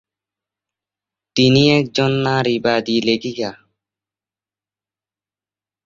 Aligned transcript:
তিনি 1.35 1.61
একজন 1.71 2.11
নারীবাদী 2.27 2.97
লেখিকা। 3.01 3.51